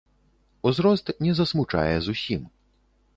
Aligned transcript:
Узрост 0.69 1.07
не 1.27 1.35
засмучае 1.41 1.95
зусім. 2.09 2.41